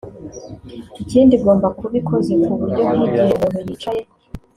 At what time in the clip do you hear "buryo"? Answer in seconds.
2.59-2.83